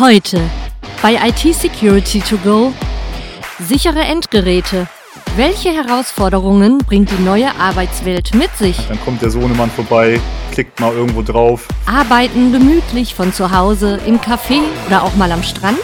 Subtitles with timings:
[0.00, 0.40] Heute
[1.02, 2.72] bei IT Security to Go
[3.58, 4.86] sichere Endgeräte.
[5.36, 8.78] Welche Herausforderungen bringt die neue Arbeitswelt mit sich?
[8.88, 10.18] Dann kommt der Sohnemann vorbei,
[10.52, 11.68] klickt mal irgendwo drauf.
[11.84, 15.78] Arbeiten gemütlich von zu Hause, im Café oder auch mal am Strand?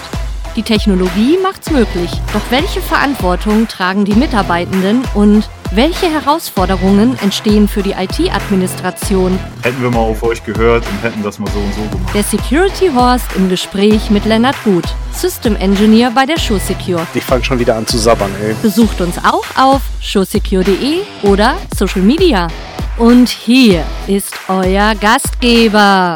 [0.57, 2.11] Die Technologie macht's möglich.
[2.33, 9.39] Doch welche Verantwortung tragen die Mitarbeitenden und welche Herausforderungen entstehen für die IT-Administration?
[9.63, 12.15] Hätten wir mal auf euch gehört und hätten das mal so und so gemacht.
[12.15, 17.07] Der Security Horst im Gespräch mit Lennart Gut, System Engineer bei der ShowSecure.
[17.13, 18.55] Ich fange schon wieder an zu sabbern, ey.
[18.63, 22.49] Besucht uns auch auf showsecure.de oder Social Media.
[22.97, 26.15] Und hier ist euer Gastgeber,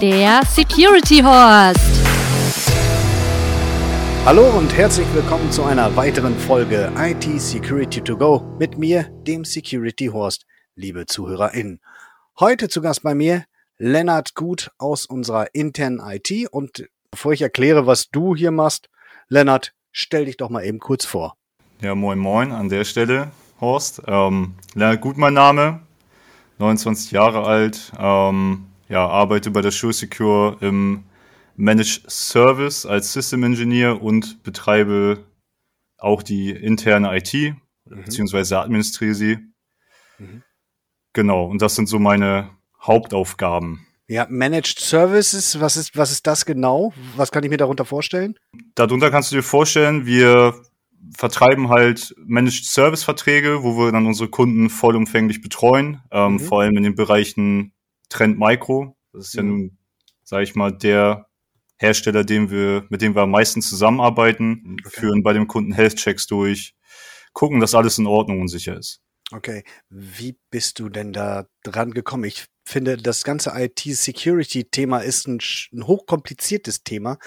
[0.00, 1.99] der Security Horst.
[4.26, 9.46] Hallo und herzlich willkommen zu einer weiteren Folge IT Security to Go mit mir, dem
[9.46, 10.44] Security Horst,
[10.76, 11.80] liebe ZuhörerInnen.
[12.38, 13.44] Heute zu Gast bei mir
[13.78, 18.90] Lennart Gut aus unserer internen IT und bevor ich erkläre, was du hier machst,
[19.28, 21.36] Lennart, stell dich doch mal eben kurz vor.
[21.80, 24.02] Ja, moin moin an der Stelle, Horst.
[24.06, 25.80] Ähm, Lennart Gut mein Name,
[26.58, 31.04] 29 Jahre alt, ähm, ja, arbeite bei der SureSecure im
[31.60, 35.26] Manage Service als System Engineer und betreibe
[35.98, 38.04] auch die interne IT, mhm.
[38.04, 39.38] beziehungsweise administriere sie.
[40.18, 40.42] Mhm.
[41.12, 42.50] Genau, und das sind so meine
[42.80, 43.86] Hauptaufgaben.
[44.08, 46.92] Ja, Managed Services, was ist, was ist das genau?
[47.16, 48.36] Was kann ich mir darunter vorstellen?
[48.74, 50.54] Darunter kannst du dir vorstellen, wir
[51.16, 56.40] vertreiben halt Managed Service Verträge, wo wir dann unsere Kunden vollumfänglich betreuen, ähm, mhm.
[56.40, 57.72] vor allem in den Bereichen
[58.08, 58.96] Trend Micro.
[59.12, 59.48] Das ist ja mhm.
[59.48, 59.78] nun,
[60.24, 61.29] sage ich mal, der
[61.80, 65.00] Hersteller, dem wir, mit dem wir am meisten zusammenarbeiten, okay.
[65.00, 66.74] führen bei dem Kunden Health-Checks durch,
[67.32, 69.00] gucken, dass alles in Ordnung und sicher ist.
[69.32, 72.24] Okay, wie bist du denn da dran gekommen?
[72.24, 75.38] Ich finde, das ganze IT-Security-Thema ist ein,
[75.72, 77.18] ein hochkompliziertes Thema.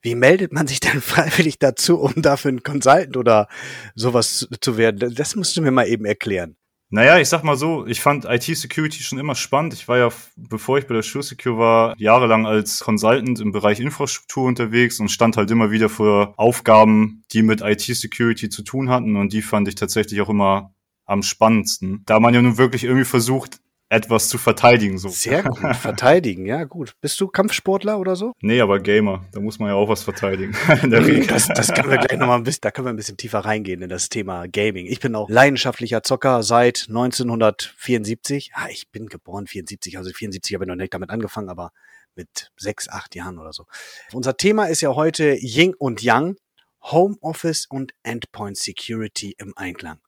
[0.00, 3.48] Wie meldet man sich denn freiwillig dazu, um dafür ein Consultant oder
[3.94, 5.14] sowas zu werden?
[5.14, 6.56] Das musst du mir mal eben erklären.
[6.94, 9.72] Naja, ich sag mal so, ich fand IT-Security schon immer spannend.
[9.72, 14.44] Ich war ja, bevor ich bei der SureSecure war, jahrelang als Consultant im Bereich Infrastruktur
[14.44, 19.32] unterwegs und stand halt immer wieder vor Aufgaben, die mit IT-Security zu tun hatten und
[19.32, 20.74] die fand ich tatsächlich auch immer
[21.06, 22.02] am spannendsten.
[22.04, 23.61] Da man ja nun wirklich irgendwie versucht,
[23.92, 24.96] etwas zu verteidigen.
[24.96, 25.08] So.
[25.10, 26.94] Sehr gut, verteidigen, ja gut.
[27.02, 28.32] Bist du Kampfsportler oder so?
[28.40, 30.56] Nee, aber Gamer, da muss man ja auch was verteidigen.
[31.28, 33.82] das, das können wir gleich nochmal ein bisschen, da können wir ein bisschen tiefer reingehen
[33.82, 34.86] in das Thema Gaming.
[34.86, 38.52] Ich bin auch leidenschaftlicher Zocker seit 1974.
[38.54, 41.70] Ah, ich bin geboren 74, also 74 habe ich noch nicht damit angefangen, aber
[42.14, 43.66] mit sechs, acht Jahren oder so.
[44.12, 46.36] Unser Thema ist ja heute Ying und Yang,
[46.82, 49.98] Homeoffice und Endpoint Security im Einklang.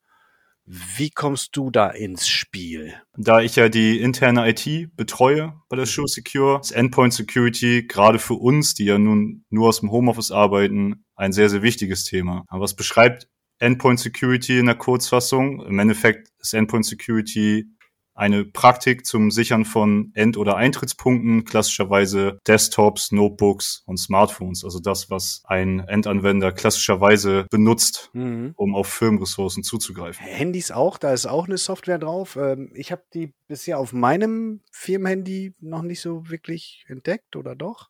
[0.67, 2.95] Wie kommst du da ins Spiel?
[3.15, 5.89] Da ich ja die interne IT betreue bei der mhm.
[5.89, 10.31] Show Secure, ist Endpoint Security gerade für uns, die ja nun nur aus dem Homeoffice
[10.31, 12.45] arbeiten, ein sehr, sehr wichtiges Thema.
[12.47, 13.27] Aber was beschreibt
[13.59, 15.63] Endpoint Security in der Kurzfassung?
[15.65, 17.67] Im Endeffekt ist Endpoint Security
[18.15, 24.63] eine Praktik zum Sichern von End- oder Eintrittspunkten, klassischerweise Desktops, Notebooks und Smartphones.
[24.63, 28.53] Also das, was ein Endanwender klassischerweise benutzt, mhm.
[28.55, 30.25] um auf Firmenressourcen zuzugreifen.
[30.25, 32.37] Handys auch, da ist auch eine Software drauf.
[32.37, 37.89] Ähm, ich habe die bisher auf meinem Firmenhandy noch nicht so wirklich entdeckt, oder doch?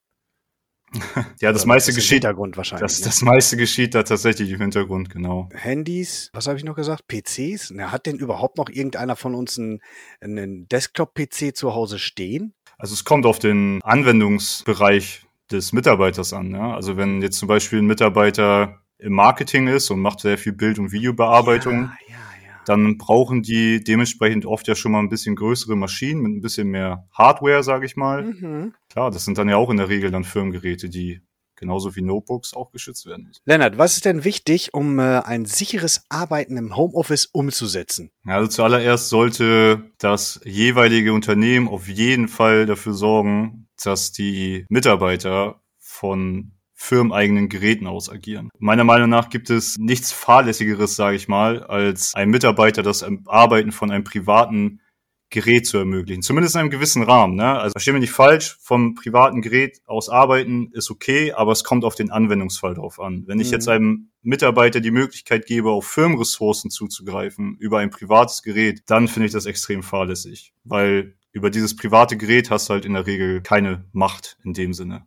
[1.41, 2.23] ja, das meiste das geschieht.
[2.23, 2.81] Hintergrund wahrscheinlich.
[2.81, 3.05] Das, ne?
[3.05, 5.49] das meiste geschieht da tatsächlich im Hintergrund, genau.
[5.53, 7.05] Handys, was habe ich noch gesagt?
[7.07, 7.71] PCs?
[7.71, 9.81] Na, hat denn überhaupt noch irgendeiner von uns einen,
[10.21, 12.53] einen Desktop-PC zu Hause stehen?
[12.77, 16.51] Also es kommt auf den Anwendungsbereich des Mitarbeiters an.
[16.51, 16.75] Ja?
[16.75, 20.79] Also wenn jetzt zum Beispiel ein Mitarbeiter im Marketing ist und macht sehr viel Bild-
[20.79, 22.24] und Videobearbeitung, ja, ja
[22.65, 26.69] dann brauchen die dementsprechend oft ja schon mal ein bisschen größere Maschinen mit ein bisschen
[26.69, 28.23] mehr Hardware, sage ich mal.
[28.23, 28.73] Mhm.
[28.89, 31.21] Klar, das sind dann ja auch in der Regel dann Firmengeräte, die
[31.55, 33.41] genauso wie Notebooks auch geschützt werden müssen.
[33.45, 38.11] Lennart, was ist denn wichtig, um äh, ein sicheres Arbeiten im Homeoffice umzusetzen?
[38.25, 46.51] Also zuallererst sollte das jeweilige Unternehmen auf jeden Fall dafür sorgen, dass die Mitarbeiter von
[46.75, 48.49] firmeneigenen Geräten aus agieren.
[48.59, 53.71] Meiner Meinung nach gibt es nichts fahrlässigeres, sage ich mal, als ein Mitarbeiter das Arbeiten
[53.71, 54.81] von einem privaten
[55.29, 56.21] Gerät zu ermöglichen.
[56.21, 57.35] Zumindest in einem gewissen Rahmen.
[57.35, 57.59] Ne?
[57.59, 61.83] Also verstehe mich nicht falsch, vom privaten Gerät aus arbeiten ist okay, aber es kommt
[61.83, 63.23] auf den Anwendungsfall drauf an.
[63.25, 63.53] Wenn ich mhm.
[63.53, 69.25] jetzt einem Mitarbeiter die Möglichkeit gebe, auf Firmenressourcen zuzugreifen über ein privates Gerät, dann finde
[69.27, 70.53] ich das extrem fahrlässig.
[70.63, 74.73] Weil über dieses private Gerät hast du halt in der Regel keine Macht in dem
[74.73, 75.05] Sinne.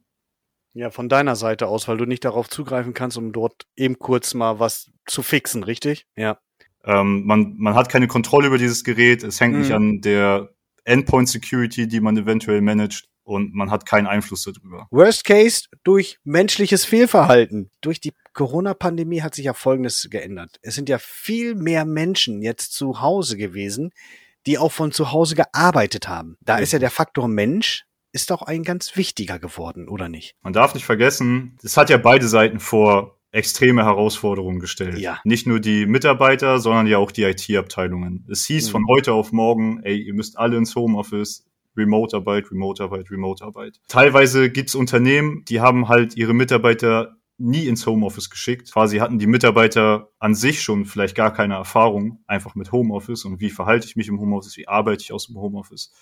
[0.78, 4.32] Ja, von deiner Seite aus, weil du nicht darauf zugreifen kannst, um dort eben kurz
[4.32, 6.06] mal was zu fixen, richtig?
[6.14, 6.38] Ja.
[6.84, 9.25] Ähm, man, man hat keine Kontrolle über dieses Gerät.
[9.25, 9.60] Es hängt mhm.
[9.60, 10.50] nicht an der
[10.84, 13.08] Endpoint Security, die man eventuell managt.
[13.25, 14.86] und man hat keinen Einfluss darüber.
[14.92, 17.72] Worst Case durch menschliches Fehlverhalten.
[17.80, 20.60] Durch die Corona-Pandemie hat sich ja Folgendes geändert.
[20.62, 23.90] Es sind ja viel mehr Menschen jetzt zu Hause gewesen,
[24.46, 26.36] die auch von zu Hause gearbeitet haben.
[26.40, 27.88] Da ist ja der Faktor Mensch
[28.19, 30.35] ist doch ein ganz wichtiger geworden, oder nicht?
[30.43, 34.99] Man darf nicht vergessen, es hat ja beide Seiten vor extreme Herausforderungen gestellt.
[34.99, 35.20] Ja.
[35.23, 38.26] Nicht nur die Mitarbeiter, sondern ja auch die IT-Abteilungen.
[38.29, 38.73] Es hieß Mhm.
[38.73, 41.44] von heute auf morgen, ey, ihr müsst alle ins Homeoffice,
[41.76, 43.79] Remote-Arbeit, Remote-Arbeit, Remote-Arbeit.
[43.87, 48.73] Teilweise gibt's Unternehmen, die haben halt ihre Mitarbeiter nie ins Homeoffice geschickt.
[48.73, 53.40] Quasi hatten die Mitarbeiter an sich schon vielleicht gar keine Erfahrung einfach mit Homeoffice und
[53.40, 55.93] wie verhalte ich mich im Homeoffice, wie arbeite ich aus dem Homeoffice.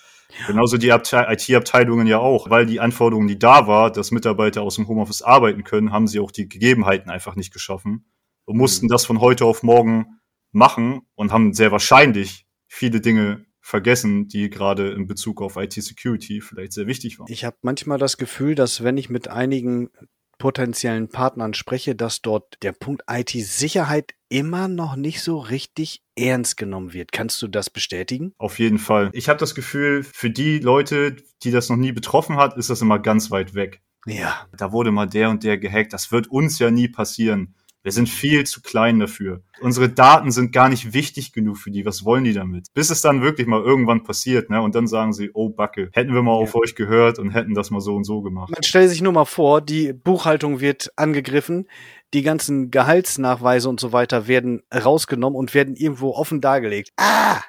[0.47, 4.77] Genauso die Abte- IT-Abteilungen ja auch, weil die Anforderung, die da war, dass Mitarbeiter aus
[4.77, 8.07] dem Homeoffice arbeiten können, haben sie auch die Gegebenheiten einfach nicht geschaffen
[8.47, 10.21] und mussten das von heute auf morgen
[10.53, 16.73] machen und haben sehr wahrscheinlich viele Dinge vergessen, die gerade in Bezug auf IT-Security vielleicht
[16.73, 17.27] sehr wichtig waren.
[17.31, 19.91] Ich habe manchmal das Gefühl, dass wenn ich mit einigen
[20.39, 26.93] potenziellen Partnern spreche, dass dort der Punkt IT-Sicherheit immer noch nicht so richtig ernst genommen
[26.93, 27.13] wird.
[27.13, 28.35] Kannst du das bestätigen?
[28.39, 29.11] Auf jeden Fall.
[29.13, 32.83] Ich habe das Gefühl, für die Leute, die das noch nie betroffen hat, ist das
[32.83, 33.83] immer ganz weit weg.
[34.07, 34.47] Ja.
[34.57, 35.93] Da wurde mal der und der gehackt.
[35.93, 37.55] Das wird uns ja nie passieren.
[37.87, 39.43] Wir sind viel zu klein dafür.
[39.61, 41.87] Unsere Daten sind gar nicht wichtig genug für die.
[41.87, 42.67] Was wollen die damit?
[42.75, 44.61] Bis es dann wirklich mal irgendwann passiert, ne?
[44.61, 47.71] Und dann sagen sie, oh Backe, hätten wir mal auf euch gehört und hätten das
[47.71, 48.51] mal so und so gemacht.
[48.51, 51.69] Man stellt sich nur mal vor, die Buchhaltung wird angegriffen,
[52.13, 56.91] die ganzen Gehaltsnachweise und so weiter werden rausgenommen und werden irgendwo offen dargelegt.
[56.97, 57.41] Ah!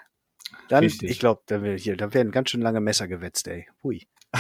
[0.70, 1.10] Dann, Richtig.
[1.10, 3.66] ich glaube, da werden ganz schön lange Messer gewetzt, ey.
[3.82, 4.06] Hui.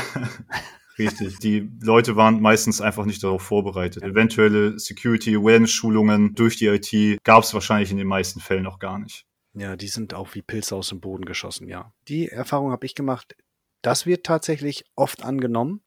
[0.98, 1.40] Richtig.
[1.40, 4.04] Die Leute waren meistens einfach nicht darauf vorbereitet.
[4.04, 8.80] Eventuelle Security Awareness Schulungen durch die IT gab es wahrscheinlich in den meisten Fällen auch
[8.80, 9.26] gar nicht.
[9.54, 11.92] Ja, die sind auch wie Pilze aus dem Boden geschossen, ja.
[12.08, 13.36] Die Erfahrung habe ich gemacht.
[13.82, 15.82] Das wird tatsächlich oft angenommen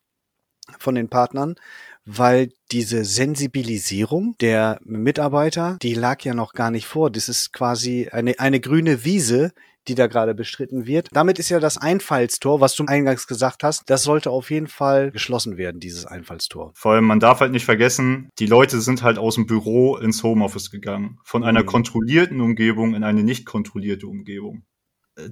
[0.79, 1.57] von den Partnern,
[2.05, 7.11] weil diese Sensibilisierung der Mitarbeiter, die lag ja noch gar nicht vor.
[7.11, 9.53] Das ist quasi eine, eine grüne Wiese,
[9.88, 11.09] die da gerade bestritten wird.
[11.12, 15.11] Damit ist ja das Einfallstor, was du eingangs gesagt hast, das sollte auf jeden Fall
[15.11, 16.73] geschlossen werden, dieses Einfallstor.
[16.75, 20.23] Vor allem, man darf halt nicht vergessen, die Leute sind halt aus dem Büro ins
[20.23, 21.19] Homeoffice gegangen.
[21.25, 21.67] Von einer Mhm.
[21.67, 24.65] kontrollierten Umgebung in eine nicht kontrollierte Umgebung.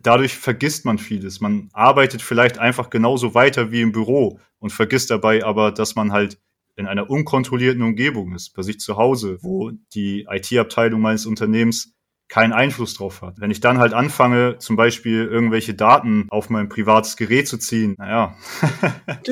[0.02, 1.40] Dadurch vergisst man vieles.
[1.40, 6.12] Man arbeitet vielleicht einfach genauso weiter wie im Büro und vergisst dabei aber, dass man
[6.12, 6.38] halt
[6.76, 11.92] in einer unkontrollierten Umgebung ist, bei sich zu Hause, wo die IT-Abteilung meines Unternehmens
[12.28, 13.40] keinen Einfluss drauf hat.
[13.40, 17.94] Wenn ich dann halt anfange, zum Beispiel irgendwelche Daten auf mein privates Gerät zu ziehen,
[17.98, 18.36] naja,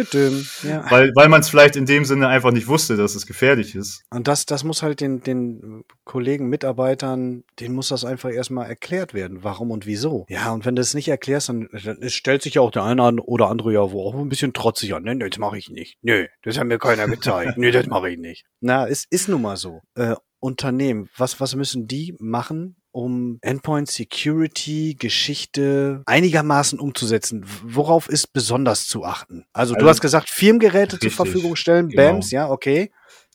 [0.63, 0.91] Ja.
[0.91, 4.03] weil, weil man es vielleicht in dem Sinne einfach nicht wusste, dass es gefährlich ist.
[4.11, 9.15] Und das, das muss halt den, den Kollegen, Mitarbeitern, denen muss das einfach erstmal erklärt
[9.15, 10.27] werden, warum und wieso.
[10.29, 12.97] Ja, und wenn du es nicht erklärst, dann, dann stellt sich ja auch der eine
[13.23, 15.05] oder andere ja wo auch ein bisschen trotzig an.
[15.05, 15.99] Ne, das mache ich nicht.
[16.03, 17.57] Nö, das hat mir keiner gezeigt.
[17.59, 18.45] Nö, das mache ich nicht.
[18.61, 19.83] Na, es ist nun mal so.
[19.95, 27.45] Äh, Unternehmen, was, was müssen die machen, um Endpoint Security Geschichte einigermaßen umzusetzen?
[27.63, 29.45] Worauf ist besonders zu achten?
[29.53, 32.13] Also, du Also- hast gesagt, Firmengeräte zur Richtig, Verfügung stellen, genau.
[32.13, 32.91] BAMs, ja, okay.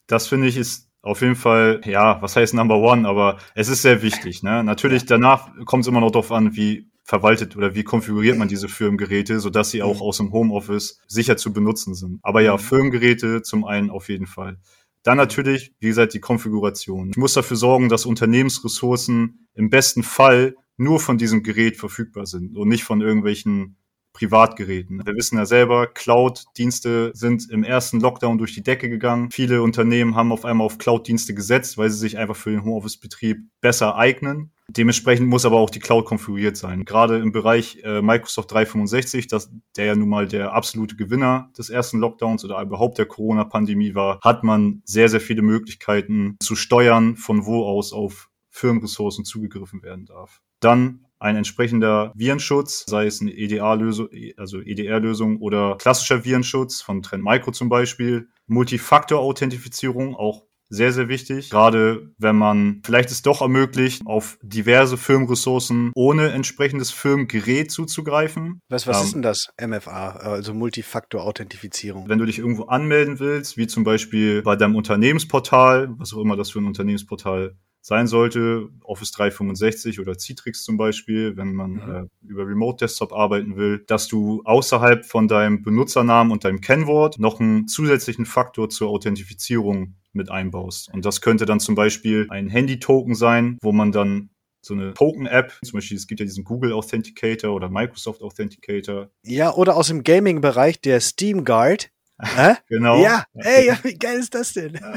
[0.08, 3.84] Das finde ich ist auf jeden Fall, ja, was heißt Number One, aber es ist
[3.84, 4.42] sehr wichtig.
[4.44, 4.64] Ne?
[4.64, 8.68] Natürlich danach kommt es immer noch darauf an, wie verwaltet oder wie konfiguriert man diese
[8.70, 12.20] Firmengeräte, sodass sie auch aus dem Homeoffice sicher zu benutzen sind.
[12.24, 12.60] Aber ja, Mhm.
[12.60, 14.58] Firmengeräte zum einen auf jeden Fall.
[15.04, 17.10] Dann natürlich, wie gesagt, die Konfiguration.
[17.10, 22.56] Ich muss dafür sorgen, dass Unternehmensressourcen im besten Fall nur von diesem Gerät verfügbar sind
[22.58, 23.78] und nicht von irgendwelchen
[24.14, 25.02] Privatgeräten.
[25.06, 29.32] Wir wissen ja selber, Cloud-Dienste sind im ersten Lockdown durch die Decke gegangen.
[29.32, 33.40] Viele Unternehmen haben auf einmal auf Cloud-Dienste gesetzt, weil sie sich einfach für den Homeoffice-Betrieb
[33.62, 34.52] besser eignen.
[34.68, 36.86] Dementsprechend muss aber auch die Cloud konfiguriert sein.
[36.86, 41.70] Gerade im Bereich äh, Microsoft 365, das, der ja nun mal der absolute Gewinner des
[41.70, 47.18] ersten Lockdowns oder überhaupt der Corona-Pandemie war, hat man sehr, sehr viele Möglichkeiten zu steuern,
[47.18, 50.42] von wo aus auf Firmenressourcen zugegriffen werden darf.
[50.62, 57.24] Dann ein entsprechender Virenschutz, sei es eine EDA-Lösung, also EDR-Lösung oder klassischer Virenschutz von Trend
[57.24, 58.28] Micro zum Beispiel.
[58.48, 61.50] Multifaktor-Authentifizierung auch sehr, sehr wichtig.
[61.50, 68.62] Gerade wenn man vielleicht es doch ermöglicht, auf diverse Firmenressourcen ohne entsprechendes Firmengerät zuzugreifen.
[68.70, 69.50] Was, was Ähm, ist denn das?
[69.62, 72.08] MFA, also Multifaktor-Authentifizierung.
[72.08, 76.38] Wenn du dich irgendwo anmelden willst, wie zum Beispiel bei deinem Unternehmensportal, was auch immer
[76.38, 82.10] das für ein Unternehmensportal sein sollte, Office 365 oder Citrix zum Beispiel, wenn man Mhm.
[82.24, 87.18] äh, über Remote Desktop arbeiten will, dass du außerhalb von deinem Benutzernamen und deinem Kennwort
[87.20, 90.90] noch einen zusätzlichen Faktor zur Authentifizierung mit einbaust.
[90.94, 94.30] Und das könnte dann zum Beispiel ein Handy-Token sein, wo man dann
[94.62, 95.58] so eine Token-App.
[95.64, 99.10] Zum Beispiel, es gibt ja diesen Google Authenticator oder Microsoft Authenticator.
[99.24, 101.90] Ja, oder aus dem Gaming-Bereich der Steam Guard.
[102.22, 102.54] Hä?
[102.68, 103.02] Genau.
[103.02, 104.74] Ja, ey, ja, wie geil ist das denn?
[104.82, 104.94] Ja.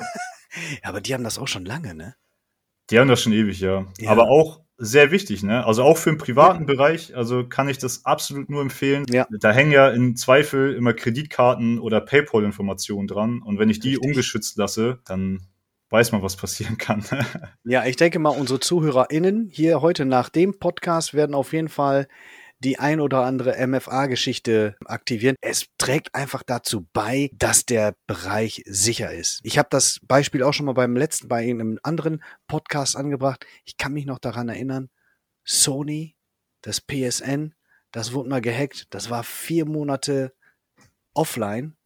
[0.91, 2.15] aber die haben das auch schon lange, ne?
[2.91, 3.87] Die haben das schon ewig, ja.
[3.99, 4.11] Ja.
[4.11, 5.65] Aber auch sehr wichtig, ne?
[5.65, 9.07] Also auch für den privaten Bereich, also kann ich das absolut nur empfehlen.
[9.09, 9.27] Ja.
[9.41, 13.41] Da hängen ja im Zweifel immer Kreditkarten oder PayPal-Informationen dran.
[13.43, 14.09] Und wenn ich die Richtig.
[14.09, 15.47] ungeschützt lasse, dann
[15.91, 17.05] weiß man, was passieren kann.
[17.65, 22.09] Ja, ich denke mal, unsere ZuhörerInnen hier heute nach dem Podcast werden auf jeden Fall
[22.65, 25.37] die ein oder andere MFA-Geschichte aktivieren.
[25.41, 29.41] Es trägt einfach dazu bei, dass der Bereich sicher ist.
[29.43, 33.47] Ich habe das Beispiel auch schon mal beim letzten, bei einem anderen Podcast angebracht.
[33.65, 34.89] Ich kann mich noch daran erinnern,
[35.45, 36.17] Sony,
[36.63, 37.55] das PSN,
[37.93, 38.87] das wurde mal gehackt.
[38.91, 40.35] Das war vier Monate
[41.13, 41.77] offline.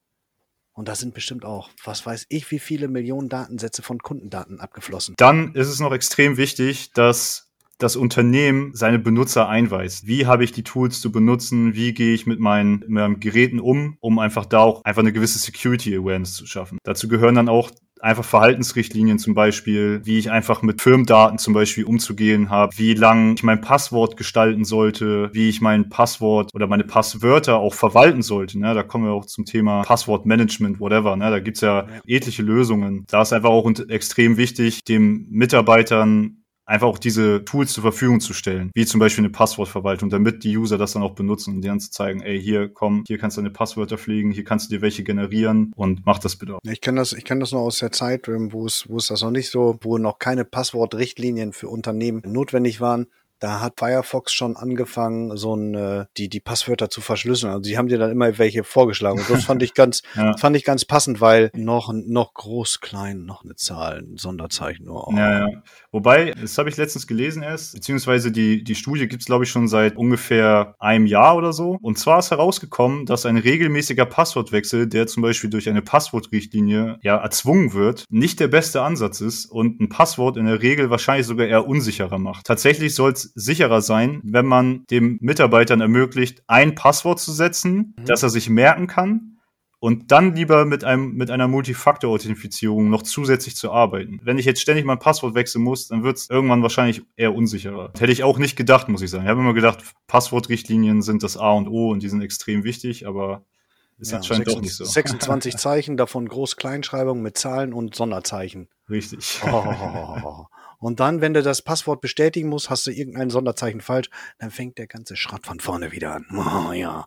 [0.72, 5.16] Und da sind bestimmt auch, was weiß ich, wie viele Millionen Datensätze von Kundendaten abgeflossen.
[5.18, 7.47] Dann ist es noch extrem wichtig, dass
[7.78, 10.06] das Unternehmen seine Benutzer einweist.
[10.06, 11.74] Wie habe ich die Tools zu benutzen?
[11.74, 15.12] Wie gehe ich mit meinen, mit meinen Geräten um, um einfach da auch einfach eine
[15.12, 16.78] gewisse Security Awareness zu schaffen.
[16.84, 17.70] Dazu gehören dann auch
[18.00, 23.34] einfach Verhaltensrichtlinien zum Beispiel, wie ich einfach mit Firmendaten zum Beispiel umzugehen habe, wie lang
[23.34, 28.58] ich mein Passwort gestalten sollte, wie ich mein Passwort oder meine Passwörter auch verwalten sollte.
[28.58, 28.74] Ne?
[28.74, 31.16] Da kommen wir auch zum Thema Passwortmanagement, whatever.
[31.16, 31.30] Ne?
[31.30, 32.00] Da gibt's ja, Ja.
[32.06, 33.04] etliche Lösungen.
[33.08, 36.37] Da ist einfach auch extrem wichtig, dem Mitarbeitern
[36.68, 40.56] einfach auch diese Tools zur Verfügung zu stellen, wie zum Beispiel eine Passwortverwaltung, damit die
[40.56, 43.40] User das dann auch benutzen und denen zu zeigen, ey, hier komm, hier kannst du
[43.40, 46.60] deine Passwörter pflegen, hier kannst du dir welche generieren und mach das bitte auch.
[46.64, 49.06] Ich kenne das, ich kenne das noch aus der Zeit, ähm, wo es, wo es
[49.06, 53.06] das noch nicht so, wo noch keine Passwortrichtlinien für Unternehmen notwendig waren.
[53.38, 57.52] Da hat Firefox schon angefangen, so ein, äh, die, die Passwörter zu verschlüsseln.
[57.52, 59.20] Also die haben dir dann immer welche vorgeschlagen.
[59.20, 60.36] Und das fand ich ganz, Ja.
[60.36, 64.88] fand ich ganz passend, weil noch, noch groß, klein, noch eine Zahl, ein Sonderzeichen.
[64.88, 65.12] Oh.
[65.14, 65.62] Ja, ja.
[65.92, 69.68] Wobei, das habe ich letztens gelesen erst, beziehungsweise die, die Studie gibt's glaube ich, schon
[69.68, 71.76] seit ungefähr einem Jahr oder so.
[71.82, 77.16] Und zwar ist herausgekommen, dass ein regelmäßiger Passwortwechsel, der zum Beispiel durch eine Passwortrichtlinie ja
[77.16, 81.46] erzwungen wird, nicht der beste Ansatz ist und ein Passwort in der Regel wahrscheinlich sogar
[81.46, 82.46] eher unsicherer macht.
[82.46, 88.04] Tatsächlich soll es sicherer sein, wenn man dem Mitarbeitern ermöglicht, ein Passwort zu setzen, Mhm.
[88.06, 89.38] das er sich merken kann
[89.80, 94.20] und dann lieber mit einem mit einer Multifaktor-Authentifizierung noch zusätzlich zu arbeiten.
[94.22, 97.92] Wenn ich jetzt ständig mein Passwort wechseln muss, dann wird es irgendwann wahrscheinlich eher unsicherer.
[97.98, 99.24] Hätte ich auch nicht gedacht, muss ich sagen.
[99.24, 103.06] Ich habe immer gedacht, Passwortrichtlinien sind das A und O und die sind extrem wichtig,
[103.06, 103.44] aber
[103.98, 104.84] ist Ja, anscheinend auch nicht so.
[104.84, 108.68] 26 Zeichen, davon Groß-Kleinschreibung mit Zahlen und Sonderzeichen.
[108.88, 109.40] Richtig.
[109.50, 110.46] Oh.
[110.78, 114.08] Und dann, wenn du das Passwort bestätigen musst, hast du irgendein Sonderzeichen falsch,
[114.38, 116.26] dann fängt der ganze Schrott von vorne wieder an.
[116.68, 117.06] Oh, ja.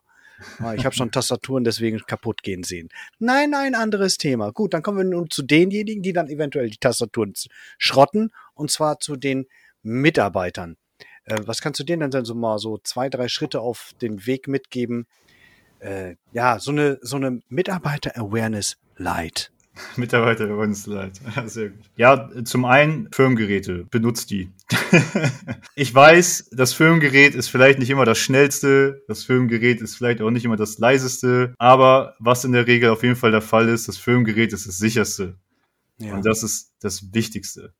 [0.60, 2.90] Ah, Ich habe schon Tastaturen deswegen kaputt gehen sehen.
[3.20, 4.51] Nein, nein, anderes Thema.
[4.51, 7.34] Gut, dann kommen wir nun zu denjenigen, die dann eventuell die Tastaturen
[7.78, 9.46] schrotten, und zwar zu den
[9.84, 10.78] Mitarbeitern.
[11.25, 14.48] Äh, was kannst du denen denn so mal so zwei, drei Schritte auf den Weg
[14.48, 15.08] mitgeben?
[15.80, 19.51] Äh, ja, so eine, so eine Mitarbeiter-Awareness Light.
[19.98, 21.20] Mitarbeiter bei uns leid.
[21.46, 21.80] Sehr gut.
[21.96, 23.86] Ja, zum einen Firmengeräte.
[23.92, 24.50] Benutzt die.
[25.76, 29.04] ich weiß, das Firmengerät ist vielleicht nicht immer das schnellste.
[29.08, 31.54] Das Firmengerät ist vielleicht auch nicht immer das leiseste.
[31.58, 34.78] Aber was in der Regel auf jeden Fall der Fall ist, das Firmengerät ist das
[34.78, 35.38] sicherste.
[35.98, 36.16] Ja.
[36.16, 37.74] Und das ist das Wichtigste.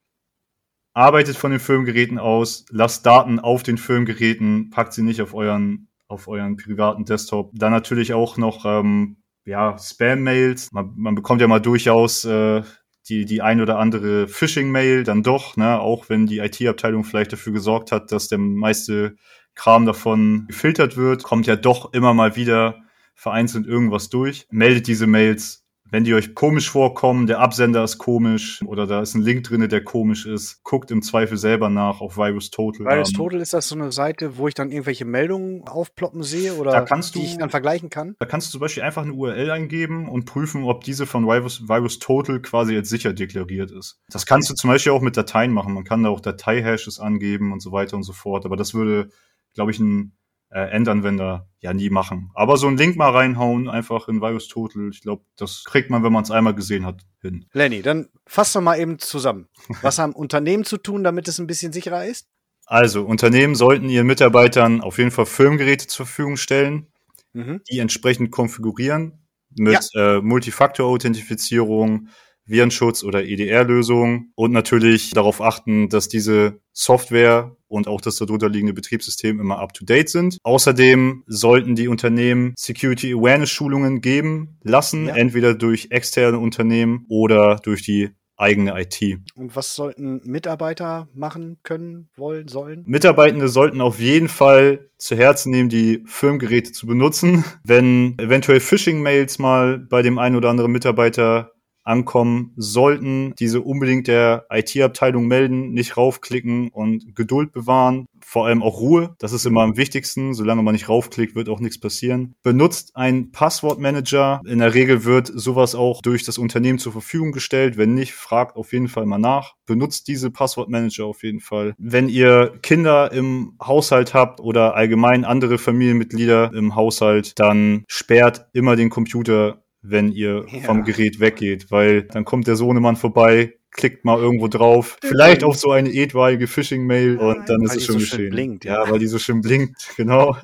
[0.94, 5.88] Arbeitet von den Firmengeräten aus, lasst Daten auf den Firmengeräten, packt sie nicht auf euren,
[6.08, 7.52] auf euren privaten Desktop.
[7.54, 10.72] Dann natürlich auch noch ähm, ja, Spam-Mails.
[10.72, 12.62] Man, man bekommt ja mal durchaus äh,
[13.10, 17.54] die, die ein oder andere Phishing-Mail dann doch, ne, auch wenn die IT-Abteilung vielleicht dafür
[17.54, 19.16] gesorgt hat, dass der meiste
[19.56, 22.82] Kram davon gefiltert wird, kommt ja doch immer mal wieder
[23.16, 24.48] vereinzelt irgendwas durch.
[24.50, 25.61] Meldet diese Mails,
[25.92, 29.68] wenn die euch komisch vorkommen, der Absender ist komisch oder da ist ein Link drinne,
[29.68, 32.86] der komisch ist, guckt im Zweifel selber nach auf Virus Total.
[32.88, 36.56] Virus Ähm, Total ist das so eine Seite, wo ich dann irgendwelche Meldungen aufploppen sehe
[36.56, 38.16] oder Da kannst die du- ich dann vergleichen kann?
[38.20, 41.68] Da kannst du zum Beispiel einfach eine URL eingeben und prüfen, ob diese von Virus,
[41.68, 44.00] Virus Total quasi als sicher deklariert ist.
[44.10, 45.74] Das kannst du zum Beispiel auch mit Dateien machen.
[45.74, 48.46] Man kann da auch Dateihashes angeben und so weiter und so fort.
[48.46, 49.10] Aber das würde,
[49.54, 50.14] glaube ich, ein
[50.52, 52.30] äh, Endanwender ja nie machen.
[52.34, 54.90] Aber so einen Link mal reinhauen, einfach in Virus Total.
[54.92, 57.46] Ich glaube, das kriegt man, wenn man es einmal gesehen hat, hin.
[57.54, 59.48] Lenny, dann fass doch mal eben zusammen.
[59.82, 62.28] Was haben Unternehmen zu tun, damit es ein bisschen sicherer ist?
[62.66, 66.88] Also, Unternehmen sollten ihren Mitarbeitern auf jeden Fall Firmengeräte zur Verfügung stellen,
[67.34, 67.62] Mhm.
[67.72, 72.10] die entsprechend konfigurieren mit äh, Multifaktor-Authentifizierung,
[72.46, 78.74] Virenschutz oder EDR-Lösungen und natürlich darauf achten, dass diese Software und auch das darunter liegende
[78.74, 80.38] Betriebssystem immer up-to-date sind.
[80.44, 85.16] Außerdem sollten die Unternehmen Security Awareness Schulungen geben lassen, Ja.
[85.16, 89.20] entweder durch externe Unternehmen oder durch die eigene IT.
[89.36, 92.84] Und was sollten Mitarbeiter machen können, wollen, sollen?
[92.88, 97.44] Mitarbeitende sollten auf jeden Fall zu Herzen nehmen, die Firmengeräte zu benutzen.
[97.64, 101.52] Wenn eventuell Phishing-Mails mal bei dem einen oder anderen Mitarbeiter
[101.84, 108.06] ankommen sollten, diese unbedingt der IT-Abteilung melden, nicht raufklicken und Geduld bewahren.
[108.24, 109.16] Vor allem auch Ruhe.
[109.20, 110.34] Das ist immer am wichtigsten.
[110.34, 112.36] Solange man nicht raufklickt, wird auch nichts passieren.
[112.44, 114.42] Benutzt einen Passwortmanager.
[114.46, 117.78] In der Regel wird sowas auch durch das Unternehmen zur Verfügung gestellt.
[117.78, 119.56] Wenn nicht, fragt auf jeden Fall mal nach.
[119.66, 121.74] Benutzt diese Passwortmanager auf jeden Fall.
[121.78, 128.76] Wenn ihr Kinder im Haushalt habt oder allgemein andere Familienmitglieder im Haushalt, dann sperrt immer
[128.76, 130.62] den Computer wenn ihr ja.
[130.62, 135.58] vom Gerät weggeht, weil dann kommt der Sohnemann vorbei, klickt mal irgendwo drauf, vielleicht auf
[135.58, 138.30] so eine etwaige Phishing-Mail und dann ist es schon so geschehen.
[138.30, 138.84] Blinkt, ja.
[138.84, 140.36] ja, weil die so schön blinkt, genau.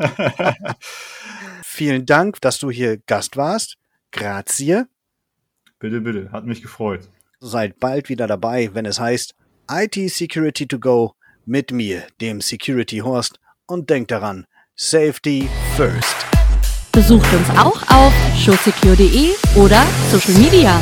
[1.63, 3.75] Vielen Dank, dass du hier Gast warst.
[4.11, 4.83] Grazie.
[5.79, 7.07] Bitte, bitte, hat mich gefreut.
[7.39, 9.35] Seid bald wieder dabei, wenn es heißt
[9.69, 11.13] IT Security to Go
[11.45, 16.36] mit mir, dem Security Horst und denkt daran, Safety First.
[16.97, 20.79] Besucht uns auch auf showsecure.de oder Social Media.